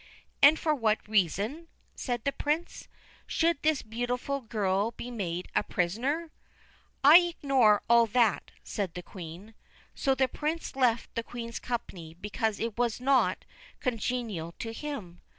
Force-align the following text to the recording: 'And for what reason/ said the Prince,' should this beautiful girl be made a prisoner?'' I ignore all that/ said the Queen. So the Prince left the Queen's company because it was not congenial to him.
'And 0.41 0.57
for 0.57 0.73
what 0.73 1.07
reason/ 1.07 1.67
said 1.93 2.23
the 2.23 2.31
Prince,' 2.31 2.87
should 3.27 3.61
this 3.61 3.83
beautiful 3.83 4.41
girl 4.41 4.89
be 4.89 5.11
made 5.11 5.47
a 5.55 5.61
prisoner?'' 5.61 6.31
I 7.03 7.17
ignore 7.19 7.83
all 7.87 8.07
that/ 8.07 8.49
said 8.63 8.95
the 8.95 9.03
Queen. 9.03 9.53
So 9.93 10.15
the 10.15 10.27
Prince 10.27 10.75
left 10.75 11.13
the 11.13 11.21
Queen's 11.21 11.59
company 11.59 12.15
because 12.15 12.59
it 12.59 12.79
was 12.79 12.99
not 12.99 13.45
congenial 13.79 14.53
to 14.57 14.73
him. 14.73 15.21